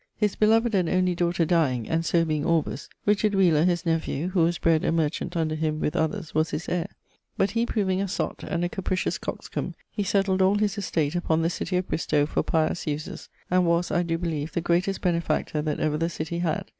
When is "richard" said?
3.05-3.35